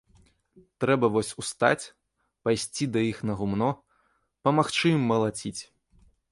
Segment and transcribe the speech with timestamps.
[0.83, 1.91] Трэба вось устаць,
[2.49, 3.69] пайсці да іх на гумно,
[4.47, 5.57] памагчы ім малаціць.